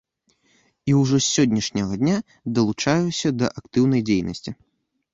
[0.89, 2.17] І ўжо з сённяшняга дня
[2.57, 4.61] далучаюся да актыўнай дзейнасці.